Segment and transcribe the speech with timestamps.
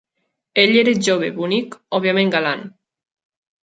[0.63, 2.69] Ell era jove, bonic, òbviament galant.